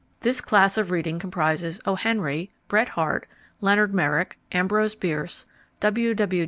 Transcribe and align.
This 0.21 0.41
class 0.41 0.79
of 0.79 0.89
reading 0.89 1.19
comprises 1.19 1.79
O. 1.85 1.93
Henry, 1.93 2.51
Bret 2.67 2.89
Harte, 2.89 3.27
Leonard 3.59 3.93
Merrick, 3.93 4.39
Ambrose 4.51 4.95
Bierce, 4.95 5.45
W. 5.79 6.15
W. 6.15 6.39